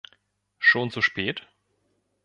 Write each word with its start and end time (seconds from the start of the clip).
Schon 0.57 0.89
so 0.89 0.99
spät? 1.03 1.45